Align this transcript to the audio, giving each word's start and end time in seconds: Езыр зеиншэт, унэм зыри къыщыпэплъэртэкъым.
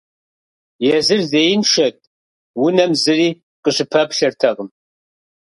Езыр 0.95 1.21
зеиншэт, 1.31 1.97
унэм 2.63 2.91
зыри 3.01 3.29
къыщыпэплъэртэкъым. 3.63 4.69